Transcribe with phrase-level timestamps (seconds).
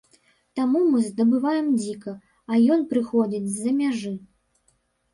[0.59, 2.11] Таму мы здабываем дзіка,
[2.51, 4.19] а ён прыходзіць з-за мяжы.